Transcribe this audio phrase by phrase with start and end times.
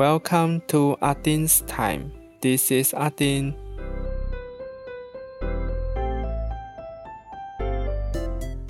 [0.00, 2.12] Welcome to Adin's time.
[2.40, 3.52] This is Adin.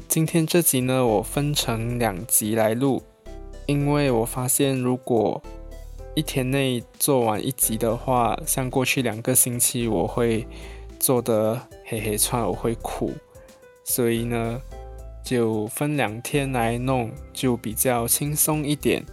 [0.08, 3.04] 今天这集呢，我分成两集来录，
[3.66, 5.40] 因为我发现如果
[6.16, 10.44] 一天内做完一集的话，像过去两个星期我会
[10.98, 13.12] 做的黑黑串，我会苦，
[13.84, 14.60] 所以呢，
[15.22, 19.06] 就分两天来弄，就比较轻松一点。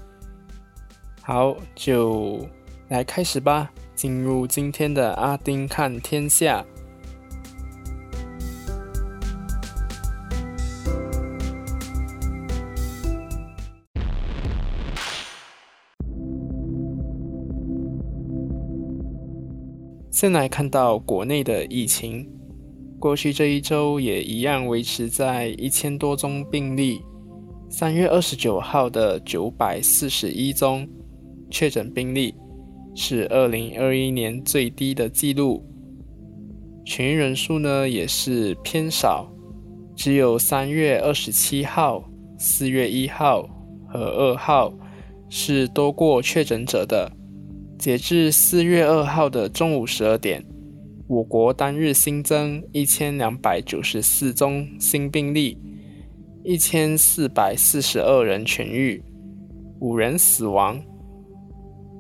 [1.30, 2.40] 好，就
[2.88, 6.66] 来开始吧，进入今天的阿丁看天下。
[20.09, 22.25] 先来看到国内的疫情，
[22.98, 27.02] 过去这一周也一样维持在一千多宗病例。
[27.70, 30.88] 三月二十九号的九百四十一宗
[31.50, 32.36] 确诊病例
[32.95, 35.64] 是二零二一年最低的记录，
[36.86, 39.31] 痊愈人数呢也是偏少，
[39.95, 43.48] 只有三月二十七号、四月一号
[43.88, 44.73] 和二号
[45.30, 47.12] 是多过确诊者的。
[47.78, 50.44] 截至四月二号的中午十二点，
[51.08, 55.58] 我国单日新增一千两百九十四宗新病例，
[56.44, 59.04] 一千四百四十二人痊愈，
[59.80, 60.84] 五人死亡。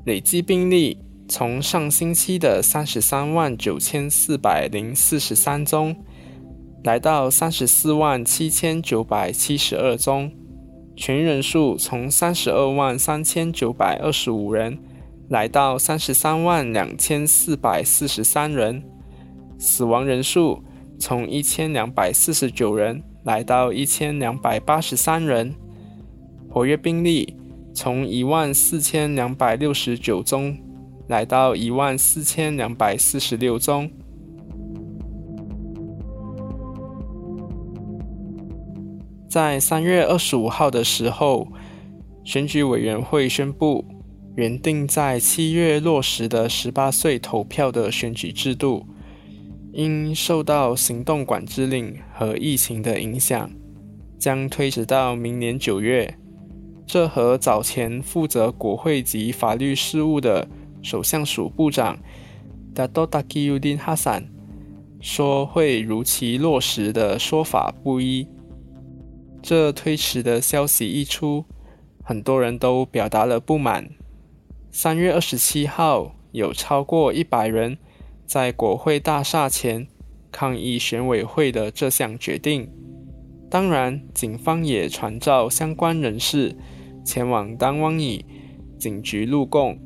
[0.07, 5.93] 累计病例从上星期的三十三万九千四百零四十三宗，
[6.85, 10.31] 来到三十四万七千九百七十二宗，
[10.95, 14.79] 全人数从三十二万三千九百二十五人。
[15.27, 18.81] 来到三十三万两千四百四十三人，
[19.59, 20.63] 死亡人数
[20.97, 25.53] 从一千两百四十九人来到一千两百八十三人，
[26.49, 27.35] 活跃病例
[27.77, 30.57] 从一万四千两百六十九宗
[31.07, 33.87] 来到一万四千两百四十六宗。
[39.29, 41.49] 在三月二十五号的时候，
[42.23, 43.85] 选举委员会宣布。
[44.35, 48.87] 原定在七月落实的十八岁投票的选举制度，
[49.71, 53.51] 因受到行动管制令和疫情的影响，
[54.17, 56.17] 将推迟到明年九月。
[56.87, 60.47] 这和早前负责国会及法律事务的
[60.81, 61.99] 首相署部长
[62.73, 64.23] Dato t a k i u d i n Hasan
[65.01, 68.25] 说会如期落实的说法不一。
[69.43, 71.43] 这推迟的消息一出，
[72.03, 73.89] 很多人都表达了不满。
[74.71, 77.77] 三月二十七号，有超过一百人
[78.25, 79.87] 在国会大厦前
[80.31, 82.69] 抗议选委会的这项决定。
[83.49, 86.55] 当然，警方也传召相关人士
[87.07, 88.25] 前往当汪以
[88.77, 89.79] 警局录供，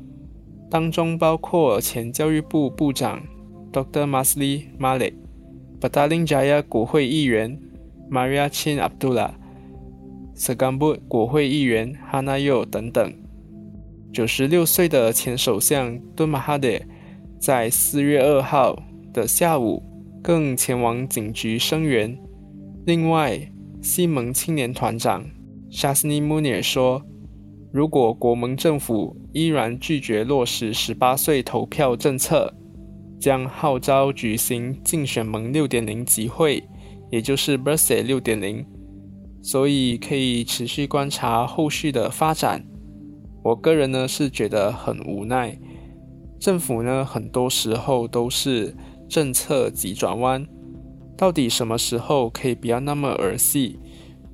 [0.68, 3.22] 当中包括前教育部部长
[3.72, 4.06] Dr.
[4.08, 5.14] Masli Malik、
[5.80, 7.60] b a t a l i n Jaya 国会议员
[8.10, 9.30] Maria Chin Abdullah、
[10.34, 13.14] s e g a m b u 国会议员 Hana Yo 等等。
[14.12, 16.68] 九十六岁的前首相敦马哈德
[17.38, 18.82] 在四月二号
[19.14, 19.80] 的下午
[20.20, 22.18] 更前往警局声援。
[22.84, 23.48] 另外，
[23.80, 25.24] 西蒙青年团长
[25.70, 27.02] Shasni Munir 说
[27.72, 32.52] ：“如果国盟政府依然拒绝落实十八岁投票政策，
[33.18, 36.62] 将号召举行竞选盟六点零集会，
[37.10, 38.64] 也就是 b i r t h d a y 六点零。
[39.40, 42.62] 所以可以持续观察后续的发展。”
[43.42, 45.58] 我个人呢是觉得很无奈，
[46.38, 48.76] 政府呢很多时候都是
[49.08, 50.46] 政策急转弯，
[51.16, 53.80] 到底什么时候可以不要那么儿戏，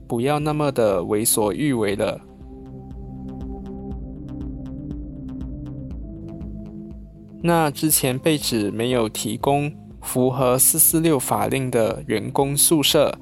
[0.08, 2.20] 不要那么的为所欲为了？
[7.42, 9.72] 那之前被指没有提供
[10.02, 13.18] 符合四四六法令的员工宿舍，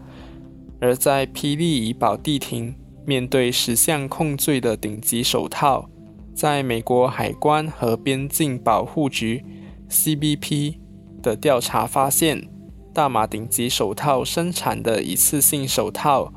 [0.81, 2.75] 而在霹雳怡保地庭。
[3.09, 5.89] 面对十项控罪的顶级手套，
[6.35, 9.45] 在美国海关和边境保护局
[9.89, 10.79] （CBP）
[11.23, 12.49] 的调查发现，
[12.93, 16.35] 大马顶级手套生产的一次性手套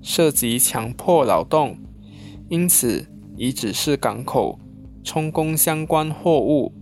[0.00, 1.76] 涉及强迫劳动，
[2.48, 3.04] 因此
[3.36, 4.60] 已指示港口
[5.02, 6.72] 充公相关货物。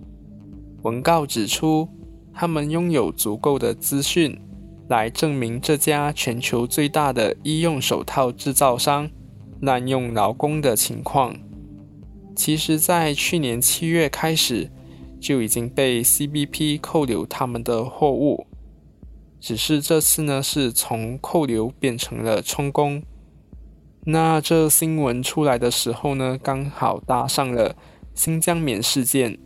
[0.82, 1.88] 文告指出，
[2.32, 4.40] 他们拥有足够的资讯
[4.88, 9.10] 来证明这家全球最大的医用手套制造商。
[9.62, 11.36] 滥用劳工的情况，
[12.34, 14.70] 其实，在去年七月开始
[15.20, 18.46] 就已经被 CBP 扣留他们的货物，
[19.38, 23.02] 只是这次呢是从扣留变成了充公。
[24.06, 27.76] 那这新闻出来的时候呢，刚好搭上了
[28.14, 29.38] 新疆棉事件，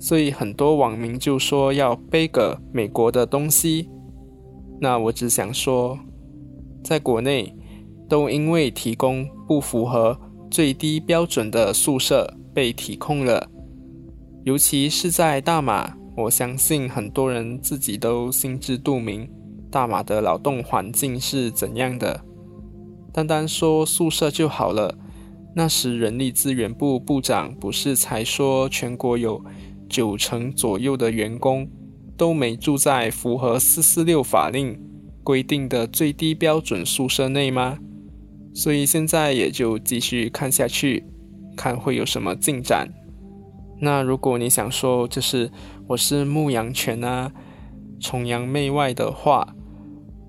[0.00, 3.88] 所以很多网民就说要背个美国的东西。
[4.80, 5.98] 那我只想说，
[6.82, 7.54] 在国内
[8.08, 10.18] 都因为提供不符合
[10.50, 13.46] 最低标准的宿舍被提控了，
[14.44, 19.30] 尤其是在大马，我相信很多人自己都心知肚明，
[19.70, 22.24] 大马的劳动环境是怎样的。
[23.12, 24.96] 单单说宿舍就好了。
[25.52, 29.44] 那时人力资源部部长不是才说，全国有
[29.90, 31.68] 九成左右的员工
[32.16, 34.80] 都没住在符合四四六法令
[35.22, 37.78] 规定的最低标准宿舍内吗？
[38.54, 41.04] 所以现在也就继续看下去，
[41.56, 42.88] 看会有什么进展。
[43.80, 45.50] 那如果你想说就是
[45.88, 47.32] 我是牧羊犬啊，
[47.98, 49.54] 崇洋媚外的话。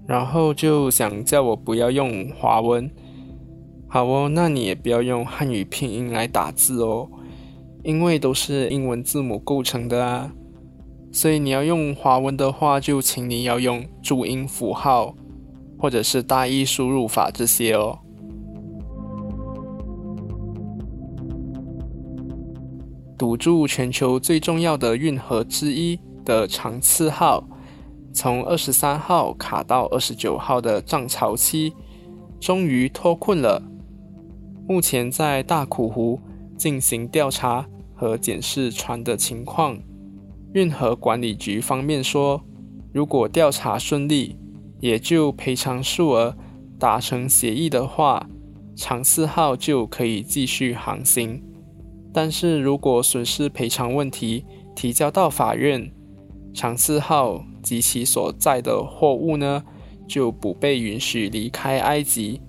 [0.07, 2.91] 然后就想叫我不要用华文，
[3.87, 7.07] 好哦，那你也不要用汉语拼音来打字哦，
[7.83, 10.31] 因为都是英文字母构成的啊。
[11.11, 15.13] 所以你要用华文的话，就请你要用注音符号
[15.77, 17.99] 或者是大意输入法这些哦。
[23.17, 27.43] 堵住全球最重要的运河之一的长次号。
[28.13, 31.73] 从二十三号卡到二十九号的涨潮期，
[32.39, 33.61] 终于脱困了。
[34.67, 36.19] 目前在大苦湖
[36.61, 39.79] 进行调查和检视船的情况。
[40.53, 42.39] 运河管理局方面说，
[42.93, 44.35] 如果调查顺利，
[44.79, 46.37] 也就赔偿数额
[46.77, 48.29] 达成协议的话，
[48.75, 51.41] 长四号就可以继续航行。
[52.13, 55.91] 但是如果损失赔偿问题提交到法院，
[56.53, 57.43] 长四号。
[57.61, 59.63] 及其所在的货物呢，
[60.07, 62.41] 就不被允许离开埃及。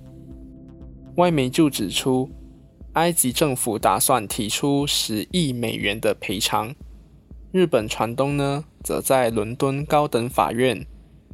[1.17, 2.31] 外媒就指出，
[2.95, 6.75] 埃及政府打算提出十亿美元的赔偿。
[7.51, 10.87] 日本船东呢，则在伦敦高等法院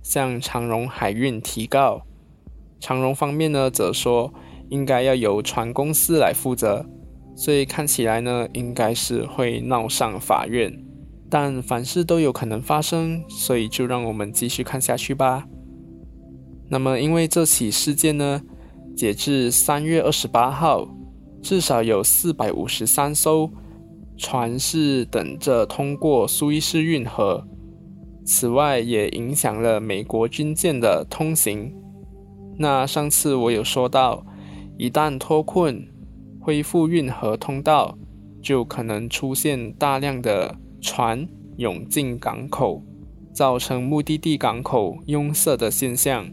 [0.03, 2.03] 向长荣海运提告。
[2.81, 4.33] 长荣方面呢，则说
[4.69, 6.87] 应该要由船公司来负责，
[7.37, 10.85] 所以看起来呢，应该是会闹上法院。
[11.29, 15.47] 但凡事都有可能发生，所以就让我们继续看下去吧。
[16.71, 18.43] 那么，因为这起事件呢，
[18.97, 20.89] 截至三月二十八号，
[21.43, 23.51] 至少有四百五十三艘
[24.17, 27.47] 船是等着通过苏伊士运河。
[28.25, 31.75] 此外，也影响了美国军舰的通行。
[32.59, 34.27] 那上次我有说到，
[34.77, 35.87] 一旦脱困，
[36.41, 37.97] 恢复运河通道，
[38.43, 40.57] 就可能出现大量的。
[40.81, 42.85] 船涌进港口，
[43.33, 46.31] 造成目的地港口拥塞的现象，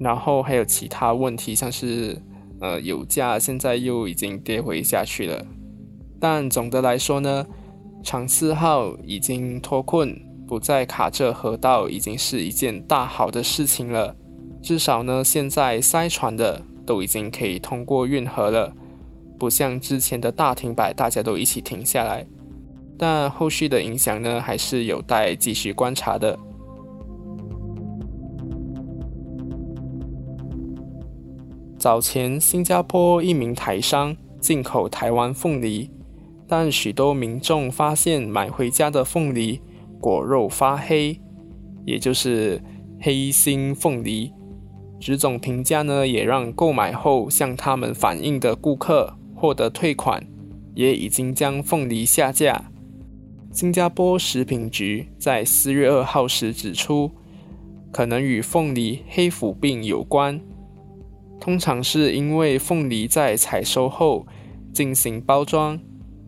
[0.00, 2.18] 然后还有其他问题，像是
[2.60, 5.44] 呃油价现在又已经跌回下去了。
[6.18, 7.46] 但总的来说呢，
[8.02, 14.16] 长四号已经脱困，不再卡着河道，已经是一件大好的事情了。
[14.62, 18.72] 至少呢，现在塞船的都已经可以通过运河了，
[19.38, 22.26] 不像之前的大停摆，大家都一起停下来。
[22.98, 26.38] 但后续的影响呢，还是有待继续观察的。
[31.78, 35.90] 早前，新加坡一名台商进口台湾凤梨，
[36.48, 39.60] 但许多民众发现买回家的凤梨
[40.00, 41.20] 果肉发黑，
[41.84, 42.62] 也就是
[43.00, 44.32] 黑心凤梨。
[44.98, 50.26] 植种评价呢，也让购买后向他们反映的顾客获得退款，
[50.74, 52.70] 也已经将凤梨下架。
[53.52, 57.10] 新加坡食品局在四月二号时指出，
[57.92, 60.40] 可能与凤梨黑腐病有关。
[61.40, 64.26] 通常是因为凤梨在采收后
[64.72, 65.78] 进行包装、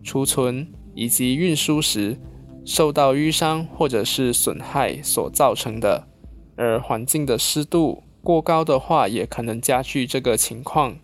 [0.03, 2.17] 储存以及运输时
[2.65, 6.07] 受到淤伤或者是损害所造成的。
[6.55, 10.97] 而环境的湿度过高的话，也可能加剧这个情况。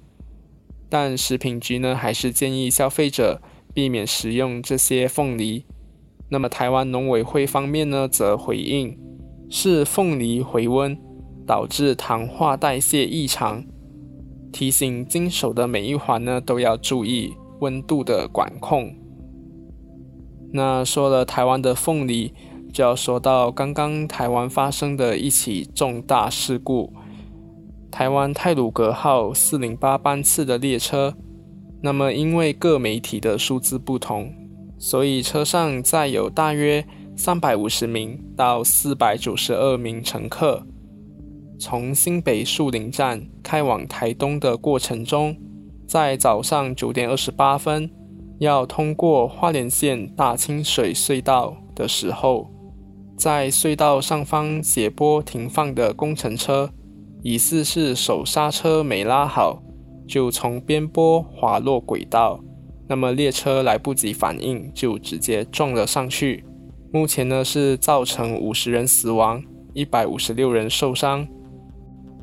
[0.90, 3.42] 但食品局呢，还是建议消费者
[3.74, 5.66] 避免食用这些凤梨。
[6.30, 8.98] 那么台湾农委会方面呢，则回应
[9.50, 10.98] 是凤梨回温
[11.46, 13.64] 导致糖化代谢异常，
[14.56, 18.96] 提醒经手的每一环呢都要注意温度的管控。
[20.54, 22.34] 那说了台湾的凤梨，
[22.72, 26.94] 就要说到刚刚台湾发生的一起重大事故——
[27.92, 31.14] 台湾泰鲁格号四零八班次的列车。
[31.82, 34.34] 那么因为各媒体的数字不同。
[34.78, 36.86] 所以车上载有大约
[37.18, 40.66] 三百五十名到四百九十二名乘客，
[41.58, 45.36] 从新北树林站开往台东的过程中，
[45.88, 47.90] 在早上九点二十八分，
[48.40, 52.52] 要通过花莲县大清水隧道的时候，
[53.18, 56.70] 在隧道上方斜坡停放的工程车，
[57.22, 59.64] 疑似是手刹车没拉好，
[60.08, 62.40] 就从边坡滑落轨道。
[62.88, 66.44] 那么列车来不及反应，就直接撞了上去。
[66.92, 69.44] 目前呢是造成五十人死亡，
[69.74, 71.28] 一百五十六人受伤。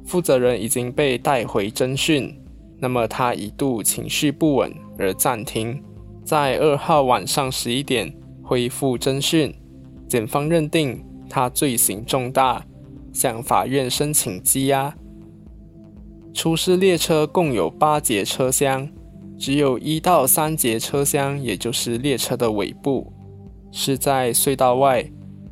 [0.05, 2.39] 负责人已经被带回侦讯。
[2.79, 5.81] 那么他一度情绪不稳而暂停。
[6.25, 9.55] 在二号晚上十一点恢复侦讯，
[10.09, 12.65] 检方认定他罪行重大，
[13.13, 14.95] 向法院申请羁押。
[16.35, 18.89] 出事列车共有八节车厢，
[19.39, 23.13] 只有一到三节车厢，也就是列车的尾部，
[23.71, 25.05] 是在隧道外，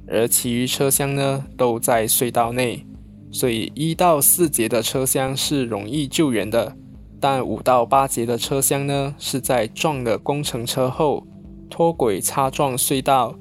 [0.08, 2.84] 而其余车厢呢都在隧道内，
[3.32, 6.76] 所以一到四节的车厢是容易救援的。
[7.20, 11.26] 但五到八节的车厢呢，是在撞了工程车后
[11.68, 13.34] 脱轨擦撞隧道，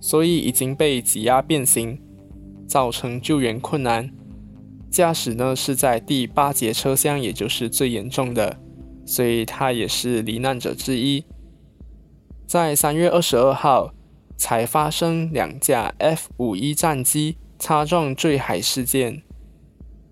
[0.00, 2.00] 所以已经被挤压变形，
[2.66, 4.10] 造成救援困难。
[4.90, 8.56] 驾驶呢是在第八节车厢，也就是最严重的，
[9.04, 11.24] 所以他也是罹难者之一。
[12.46, 13.92] 在三月二十二号
[14.36, 19.22] 才发生两架 F 五一战机擦撞坠海事件。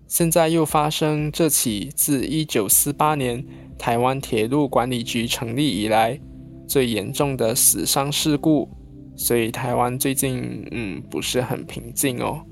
[0.07, 3.43] 现在又发生这起自一九四八年
[3.77, 6.19] 台湾铁路管理局成立以来
[6.67, 8.69] 最严重的死伤事故，
[9.15, 12.43] 所以台湾最近嗯不是很平静哦，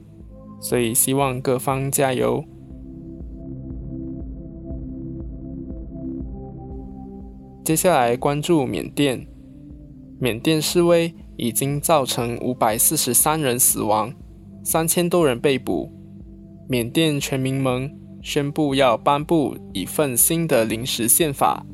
[0.60, 2.44] 所以希望各方加油。
[7.64, 9.26] 接下来关注缅甸，
[10.20, 14.14] 缅甸示威已经造成五百四十三人死亡，
[14.63, 15.91] 三千多人被捕。
[16.70, 17.91] 缅甸全民盟
[18.22, 21.65] 宣布要颁布一份新的临时宪法，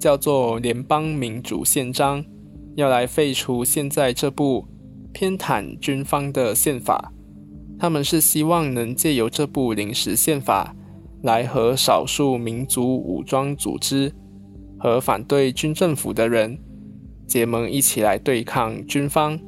[0.00, 2.24] 叫做《联邦民主宪章》，
[2.74, 4.66] 要来废除现在这部
[5.12, 7.12] 偏袒军方的宪法。
[7.78, 10.74] 他们是希望能借由这部临时宪法，
[11.22, 14.10] 来和少数民族武装组织
[14.78, 16.58] 和反对军政府的人
[17.26, 19.38] 结盟，一起来对抗军方。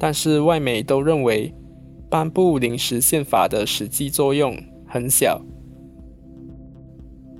[0.00, 1.54] 但是外媒都认为。
[2.12, 4.54] 颁布临时宪法的实际作用
[4.86, 5.40] 很小。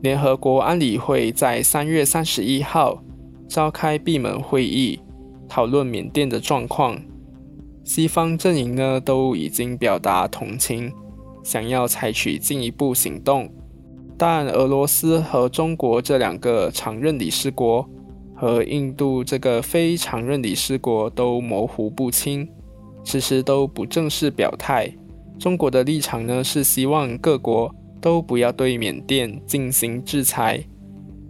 [0.00, 3.04] 联合国安理会在三月三十一号
[3.46, 4.98] 召开闭门会议，
[5.46, 6.98] 讨论缅甸的状况。
[7.84, 10.90] 西方阵营呢都已经表达同情，
[11.44, 13.52] 想要采取进一步行动，
[14.16, 17.86] 但俄罗斯和中国这两个常任理事国
[18.34, 22.48] 和印度这个非常任理事国都模糊不清。
[23.04, 24.92] 迟迟都不正式表态。
[25.38, 30.64] 中国的立场呢是希望各国都不要对缅甸进行制裁，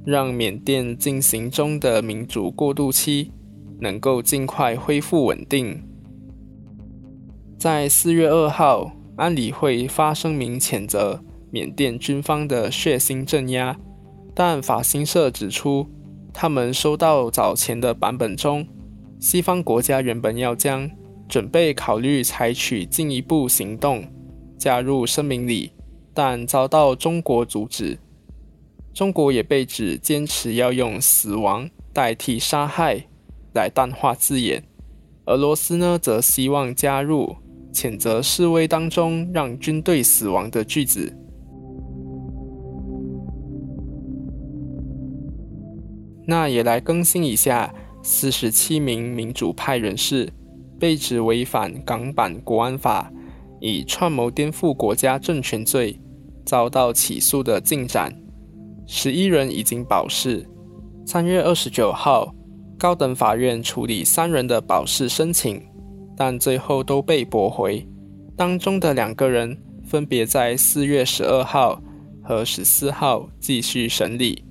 [0.04, 3.32] 让缅甸进行中的民主过渡期
[3.80, 5.82] 能够尽快恢复稳定。
[7.58, 13.78] 在四月二号，安理会发声明谴责缅甸军方的血腥镇压，
[14.34, 15.86] 但法新社指出，
[16.34, 18.66] 他们收到早前的版本中，
[19.20, 20.90] 西方国家原本要将。
[21.32, 24.04] 准备考虑采取进一步行动，
[24.58, 25.72] 加入声明里，
[26.12, 27.98] 但遭到中国阻止。
[28.92, 33.06] 中国也被指坚持要用“死亡”代替“杀害”
[33.54, 34.62] 来淡化字眼。
[35.24, 37.36] 俄罗斯呢，则希望加入
[37.72, 41.16] 谴责示威当中让军队死亡的句子。
[46.26, 50.30] 那也来更新一下四十七名民主派人士。
[50.82, 53.08] 被指违反港版国安法，
[53.60, 56.00] 以串谋颠覆国家政权罪
[56.44, 58.12] 遭到起诉的进展，
[58.84, 60.44] 十一人已经保释。
[61.06, 62.34] 三月二十九号，
[62.76, 65.62] 高等法院处理三人的保释申请，
[66.16, 67.86] 但最后都被驳回。
[68.36, 71.80] 当中的两个人分别在四月十二号
[72.24, 74.44] 和十四号继续审理。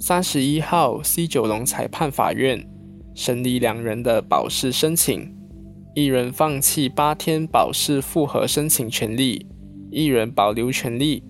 [0.00, 2.68] 三十一号，西九龙裁判法院
[3.14, 5.32] 审理两人的保释申请。
[5.94, 9.46] 一人放弃八天保释复核申请权利，
[9.92, 11.22] 一人保留权利。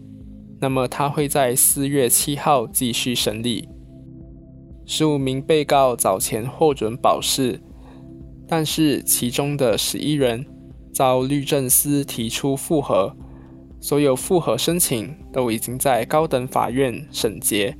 [0.59, 3.69] 那么他会在四月七号继续审理。
[4.87, 7.61] 十五名被告早前获准保释，
[8.49, 10.47] 但是其中的十一人
[10.95, 13.15] 遭律政司提出复核，
[13.81, 17.77] 所有复核申请都已经在高等法院审结。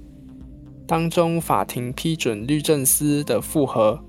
[0.87, 4.05] 当中法庭批准律政司的复核。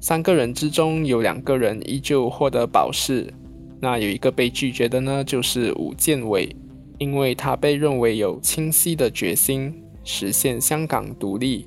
[0.00, 3.32] 三个人之中有两个人依旧获得保释，
[3.80, 6.54] 那有一个被拒绝的呢，就是伍建伟，
[6.98, 9.74] 因为他被认为有清晰的决心
[10.04, 11.66] 实现香港独立，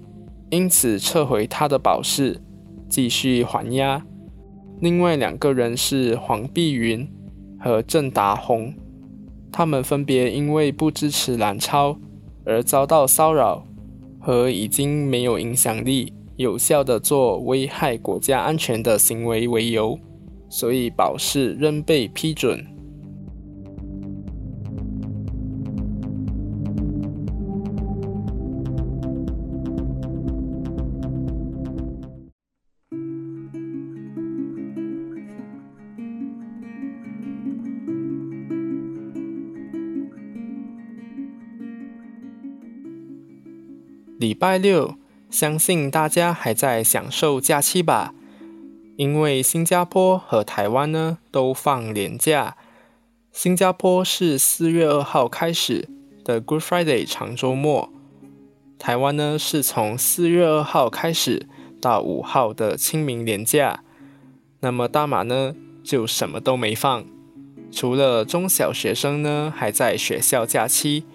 [0.50, 2.40] 因此撤回他的保释，
[2.88, 4.02] 继续还押。
[4.80, 7.08] 另外两个人是黄碧云
[7.60, 8.74] 和郑达宏，
[9.52, 11.98] 他们分别因为不支持蓝超
[12.46, 13.66] 而遭到骚扰，
[14.20, 19.98] 和已经没有影响力、有效的做危害国家安全的行为为由，
[20.50, 22.66] 所以保释仍被批准。
[44.18, 44.94] 礼拜六，
[45.32, 48.14] 相信大家还在享受假期吧？
[48.98, 52.58] 因为新加坡和台湾呢都放年假。
[53.32, 55.88] 新加坡是四月二号开始
[56.26, 57.90] 的 Good Friday 长周末，
[58.78, 61.48] 台湾呢是从四月二号开始
[61.80, 63.84] 到五号的清明年假。
[64.60, 67.06] 那么大马呢就什么都没放，
[67.72, 71.06] 除了中小学生呢还在学校假期。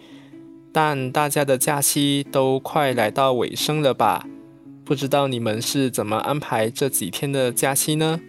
[0.76, 4.28] 但大家的假期都快来到尾声了吧？
[4.85, 8.21] 不知道你们是怎么安排这几天的假期呢？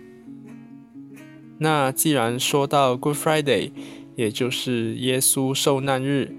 [1.57, 3.71] 那既然说到 Good Friday，
[4.15, 6.33] 也就是耶稣受难日，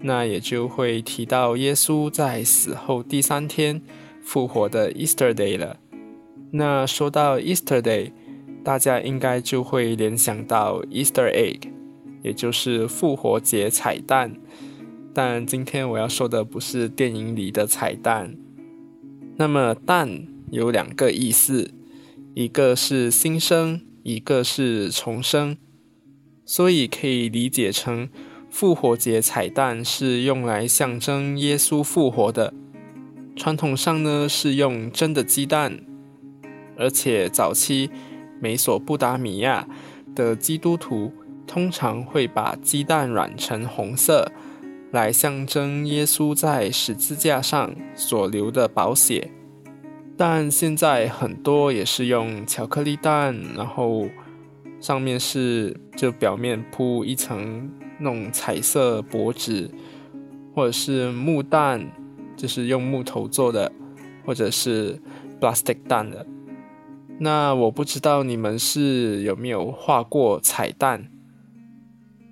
[0.00, 3.80] 那也就会提到耶稣在死后第三天
[4.22, 5.78] 复活的 Easter Day 了。
[6.50, 8.12] 那说到 Easter Day，
[8.62, 11.70] 大家应该就会联想到 Easter Egg，
[12.22, 14.34] 也就是复活节彩蛋。
[15.16, 18.36] 但今天我要说的不是电影里的彩蛋。
[19.38, 21.70] 那么“蛋”有两个意思，
[22.34, 25.56] 一个是新生，一个是重生，
[26.44, 28.10] 所以可以理解成
[28.50, 32.52] 复活节彩蛋是用来象征耶稣复活的。
[33.34, 35.80] 传统上呢是用真的鸡蛋，
[36.76, 37.88] 而且早期
[38.38, 39.66] 美索不达米亚
[40.14, 41.10] 的基督徒
[41.46, 44.30] 通常会把鸡蛋染成红色。
[44.96, 49.30] 来象征耶稣在十字架上所流的宝血，
[50.16, 54.08] 但现在很多也是用巧克力蛋，然后
[54.80, 59.70] 上面是就表面铺一层那种彩色薄纸，
[60.54, 61.86] 或者是木蛋，
[62.34, 63.70] 就是用木头做的，
[64.24, 64.98] 或者是
[65.38, 66.26] plastic 蛋的。
[67.20, 71.10] 那我不知道你们是有没有画过彩蛋？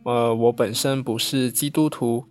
[0.04, 2.24] 呃，我本身不是基督徒。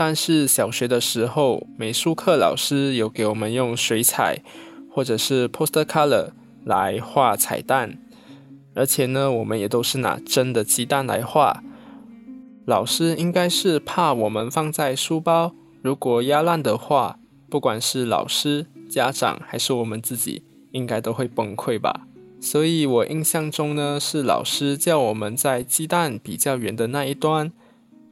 [0.00, 4.38] 但是小学的时候，美术课老师有给我们用水彩
[4.90, 6.30] 或者是 poster color
[6.64, 7.98] 来画彩蛋，
[8.74, 11.62] 而且呢，我们也都是拿真的鸡蛋来画。
[12.64, 17.18] 老师应该是怕我们放在书包，如果压烂的话，
[17.50, 22.06] 不管是老师、家长还是我们自己，应该都会崩溃吧。
[22.40, 27.52] 所以我印象中呢，是老师叫我们在鸡蛋比较圆的那一端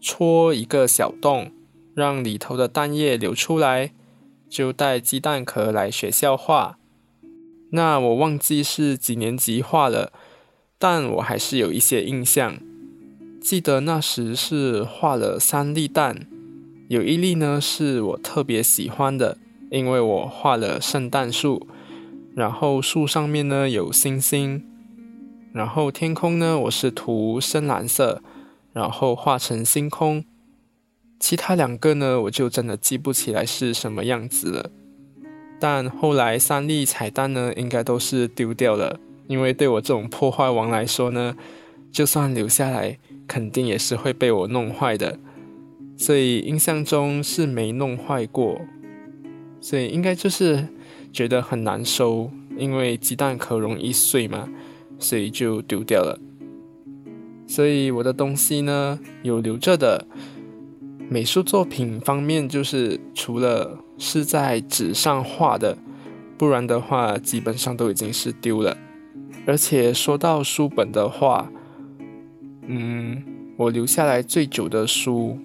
[0.02, 1.50] 戳一个小洞。
[1.98, 3.90] 让里头的蛋液流出来，
[4.48, 6.78] 就带鸡蛋壳来学校画。
[7.72, 10.12] 那我忘记是几年级画了，
[10.78, 12.60] 但我还是有一些印象。
[13.40, 16.28] 记得那时是画了三粒蛋，
[16.86, 19.36] 有一粒呢是我特别喜欢的，
[19.72, 21.66] 因为我画了圣诞树，
[22.36, 24.64] 然后树上面呢有星星，
[25.52, 28.22] 然后天空呢我是涂深蓝色，
[28.72, 30.24] 然后画成星空。
[31.18, 34.70] 其他两个呢，我就真的记不起来是什么样子了。
[35.60, 41.36] 但后来三粒彩蛋呢，应该都是丢掉了，因为对我这种破坏王来说呢，
[41.90, 45.18] 就算留下来，肯定也是会被我弄坏的。
[45.96, 48.60] 所以印象中是没弄坏过，
[49.60, 50.68] 所以应该就是
[51.12, 54.48] 觉得很难收，因为鸡蛋壳容易碎嘛，
[55.00, 56.20] 所以就丢掉了。
[57.48, 60.06] 所以我的东西呢，有留着的。
[61.10, 65.78] 美术作品方面，就是除了是在纸上画的，
[66.36, 68.76] 不然的话，基本上都已经是丢了。
[69.46, 71.50] 而且说到书本的话，
[72.66, 73.22] 嗯，
[73.56, 75.38] 我留下来最久的书，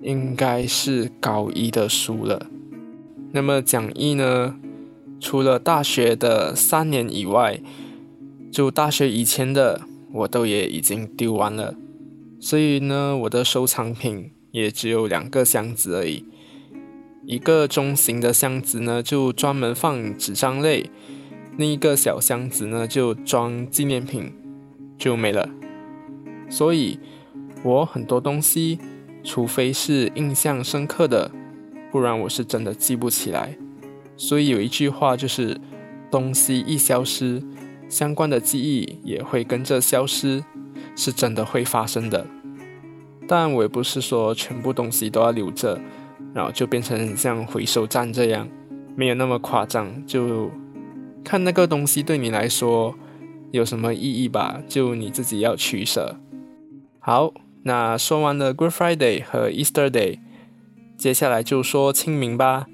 [0.00, 2.46] 应该是高一的书了。
[3.32, 4.54] 那么讲义呢，
[5.18, 7.60] 除了大学的三年以外，
[8.52, 9.80] 就大学以前的，
[10.12, 11.74] 我都也已经丢完了。
[12.38, 14.30] 所以呢，我的收藏品。
[14.56, 16.24] 也只有两个箱子而已，
[17.26, 20.88] 一个中型的箱子呢，就专门放纸张类；
[21.58, 24.32] 另一个小箱子呢，就装纪念品，
[24.96, 25.50] 就没了。
[26.48, 26.98] 所以，
[27.62, 28.78] 我很多东西，
[29.22, 31.30] 除非是印象深刻的，
[31.92, 33.58] 不然我是真的记不起来。
[34.16, 35.60] 所以有一句话就是
[36.10, 37.42] ：“东西一消失，
[37.90, 40.42] 相关的记忆也会跟着消失。”
[40.96, 42.26] 是真的会发生的。
[43.28, 45.80] 但我也不是说全部东西都要留着，
[46.32, 48.48] 然后就变成像回收站这样，
[48.94, 50.06] 没有那么夸张。
[50.06, 50.50] 就
[51.24, 52.94] 看那个东西对你来说
[53.50, 56.16] 有什么意义吧，就你自己要取舍。
[57.00, 60.18] 好，那说完了 Good Friday 和 Easter Day，
[60.96, 62.66] 接下来就说清明吧。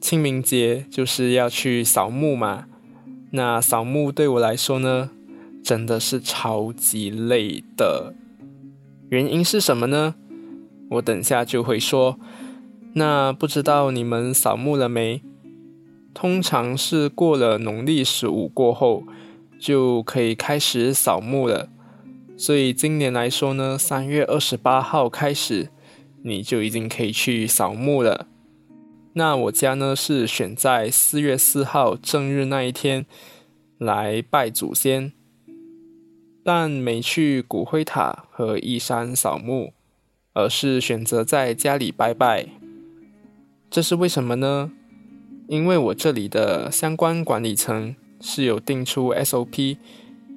[0.00, 2.66] 清明节就是要去扫墓嘛。
[3.32, 5.10] 那扫墓对我来说呢，
[5.64, 8.14] 真的是超级累的。
[9.08, 10.14] 原因是什么呢？
[10.90, 12.18] 我等下就会说。
[12.94, 15.22] 那不知道你们扫墓了没？
[16.14, 19.04] 通常是过了农历十五过后，
[19.60, 21.68] 就可以开始扫墓了。
[22.38, 25.68] 所以今年来说呢，三月二十八号开始，
[26.22, 28.26] 你就已经可以去扫墓了。
[29.12, 33.06] 那我家呢是选在四月四号正日那一天
[33.78, 35.12] 来拜祖先，
[36.46, 39.72] 但没去骨灰塔和义山扫墓，
[40.32, 42.46] 而是选择在家里拜拜。
[43.68, 44.70] 这是为什么呢？
[45.48, 49.78] 因为我这里的相关管理层是有定出 SOP，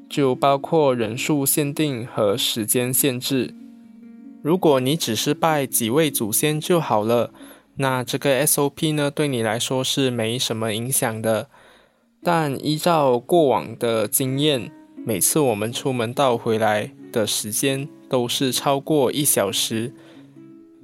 [0.09, 3.53] 就包括人数限定和时间限制。
[4.41, 7.31] 如果你只是拜几位祖先就好了。
[7.75, 11.49] 那这个 SOP 呢，对你来说是没什么影响的。
[12.23, 14.71] 但依照过往的经验，
[15.05, 19.93] 每次我们出门到回来的时间都是超过一小时。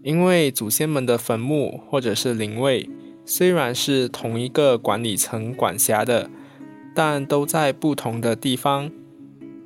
[0.03, 2.87] 因为祖先们的坟墓或者是灵位，
[3.25, 6.29] 虽然是同一个管理层管辖的，
[6.93, 8.91] 但都在不同的地方，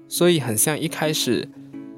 [0.08, 1.50] 所以很像一开始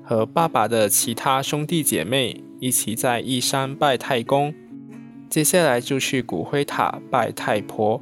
[0.04, 4.52] 和爸爸的其他兄弟姐妹一起在义山拜太公。
[5.30, 8.02] 接下来就去骨灰塔拜太婆，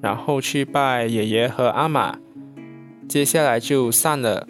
[0.00, 2.18] 然后去拜爷爷和阿玛。
[3.08, 4.46] 接下来就散了。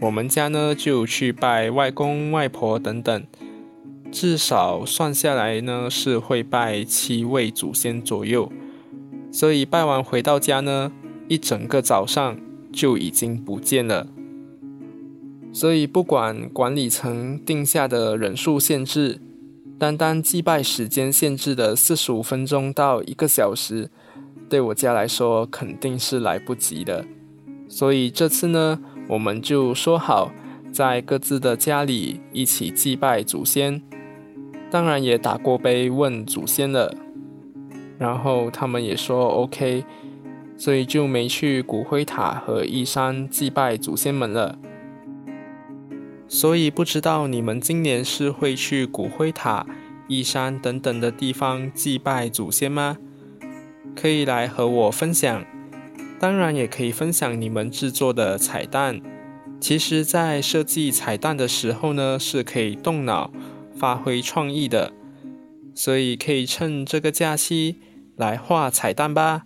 [0.00, 3.24] 我们家呢就去拜外公外婆等等，
[4.10, 8.50] 至少算下来呢是会拜七位祖先左右。
[9.30, 10.92] 所以拜完回到家呢，
[11.28, 12.36] 一整个早上
[12.72, 14.06] 就已经不见了。
[15.52, 19.20] 所以不管管理层定下的人数限制。
[19.76, 23.90] 单单祭拜时间限制的四十五分钟到一个小时，
[24.48, 27.04] 对我家来说肯定是来不及的。
[27.68, 30.30] 所以这次呢，我们就说好
[30.72, 33.82] 在各自的家里一起祭拜祖先，
[34.70, 36.94] 当然也打过杯问祖先了。
[37.98, 39.84] 然后他们也说 OK，
[40.56, 44.58] 所以就没去骨灰塔和义山祭拜祖先们了。
[46.26, 49.64] 所以不知道你们今年是会去骨灰塔、
[50.08, 52.98] 义山等等的地方祭拜祖先吗？
[53.94, 55.44] 可以来和我分享。
[56.24, 58.98] 当然也可以分享你们制作的彩蛋。
[59.60, 63.30] 其实，在设计彩蛋的时候呢，是可以动脑、
[63.76, 64.90] 发挥创意的。
[65.74, 67.76] 所以可以趁这个假期
[68.16, 69.44] 来画彩蛋吧。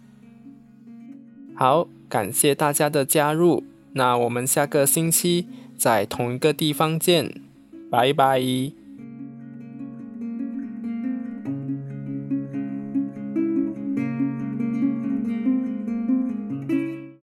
[1.57, 3.65] 好，感谢大家的加入。
[3.95, 5.49] 那我们下个星期。
[5.77, 7.41] 在同一个地方见，
[7.91, 8.78] 拜拜。